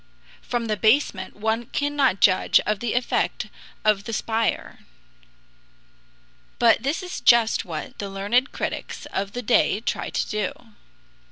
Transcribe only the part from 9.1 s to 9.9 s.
of the day